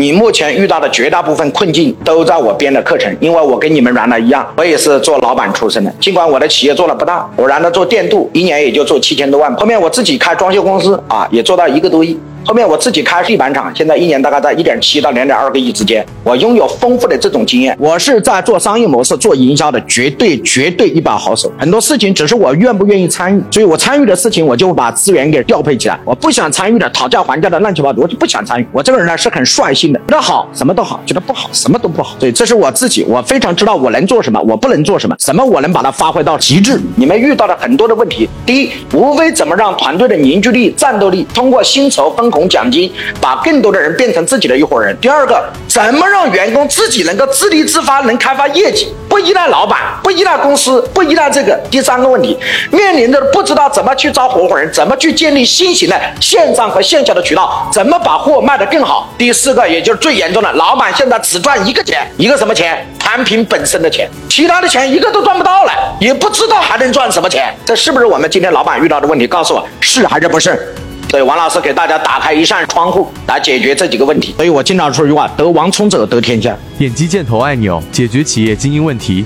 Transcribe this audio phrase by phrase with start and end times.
[0.00, 5.92] 你目前遇到的绝大部分困境都在我编的课程，因为我跟你们原来一样，我也是做老板出身的。
[6.00, 9.54] 尽管我的企业做的不大，我原来做电镀，一年也就做七千多万。
[9.56, 12.18] 后面我自己开装修公司啊，也做到一个多亿。
[12.46, 16.02] 后面我自己开地板厂，现在一年大概在一点七到两点二个亿之间。
[16.30, 21.52] 我拥有丰富的这种经验，我是在做商业模式、做营销的绝对绝对一把好手。
[21.58, 25.98] 很多事情只是我愿不愿意参与，所以我参与的事情我就把资源给调配起来。
[26.04, 28.66] 我不想参与的讨价还价的乱七八糟，我就不想参与。
[28.70, 32.14] 我这个人呢是很率性的，觉得好什么都好，觉得不好什么都不好。
[32.20, 36.80] 所以这是我自己，我非常知道我能做什么，我不能做什么，什么我能把它发挥到极致。
[36.94, 42.88] 你们遇到的很多的问题，第一无非怎么让团队的凝聚力、战斗力通过薪酬分红奖金。
[43.20, 44.96] 把更多的人变成自己的一伙人。
[45.00, 51.58] 第二个，怎么让让员工自己能够自立自发，能开发业绩，不依赖老板，不依赖公司，不依赖这个。
[51.70, 52.38] 第三个问题，
[52.70, 59.08] 面临着不知道怎么去招合伙人，怎么去建立新型的线上和线下的渠道，怎么把货卖得更好。
[59.16, 62.86] 第四个，也就是最严重的，老板现在只赚一个钱，一个什么钱？
[62.98, 67.52] 产品本身的钱，其他的钱一个都赚不到了，也不知道还能赚什么钱。
[67.64, 69.26] 这是不是我们今天老板遇到的问题？
[69.26, 70.74] 告诉我是还是不是？
[71.10, 74.32] 所以王老师给大家打开一扇窗户来解决这几个问题。
[74.36, 76.56] 所以我经常说一句话：得王充者得天下。
[76.78, 79.24] 点击箭头按钮，解决企业经营问题。